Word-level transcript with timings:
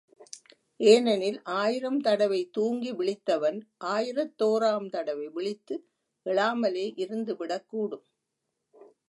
ஏனெனில், 0.79 1.37
ஆயிரம் 1.43 1.99
தடவை 1.99 2.49
தூங்கி 2.51 2.91
விழித்தவன், 2.93 3.59
ஆயிரத்தோராம் 3.85 4.89
தடவை 4.89 5.27
விழித்து 5.27 5.77
எழாமலே 6.25 6.93
இருந்து 6.95 7.35
விடக்கூடும். 7.35 8.05